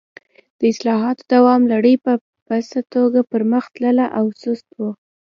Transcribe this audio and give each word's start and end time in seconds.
د 0.59 0.61
اصلاحاتو 0.71 1.23
دوام 1.33 1.61
لړۍ 1.73 1.95
په 2.05 2.13
پڅه 2.47 2.79
توګه 2.95 3.19
پر 3.31 3.41
مخ 3.51 3.63
تلله 3.75 4.07
او 4.17 4.25
سست 4.41 4.67
و. 4.79 4.81